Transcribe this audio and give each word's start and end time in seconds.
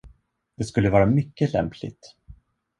Det 0.57 0.63
skulle 0.65 0.89
vara 0.89 1.05
mycket 1.05 1.53
lämpligt. 1.53 2.15